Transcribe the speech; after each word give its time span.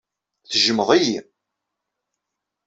Tejjmeḍ-iyi. 0.49 1.17